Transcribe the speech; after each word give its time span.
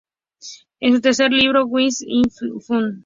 En 0.79 0.95
su 0.95 1.01
tercer 1.01 1.31
libro, 1.31 1.67
"Why 1.67 1.85
is 1.85 1.99
Sex 1.99 2.65
Fun? 2.65 2.99